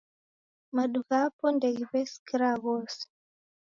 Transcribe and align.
Madu 0.75 0.99
ghapo 1.09 1.45
ndeghiw'eskira 1.55 2.49
ghose 2.63 3.03